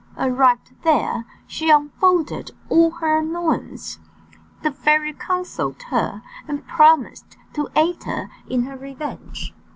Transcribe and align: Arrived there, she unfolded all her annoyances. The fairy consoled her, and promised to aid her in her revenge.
Arrived 0.17 0.73
there, 0.83 1.25
she 1.45 1.69
unfolded 1.69 2.49
all 2.69 2.89
her 2.89 3.19
annoyances. 3.19 3.99
The 4.63 4.71
fairy 4.71 5.13
consoled 5.13 5.83
her, 5.91 6.23
and 6.47 6.65
promised 6.65 7.37
to 7.53 7.69
aid 7.75 8.03
her 8.05 8.31
in 8.49 8.63
her 8.63 8.77
revenge. 8.77 9.53